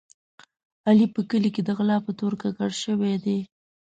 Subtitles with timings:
[0.87, 3.39] علي په کلي کې د غلا په تور ککړ شوی دی.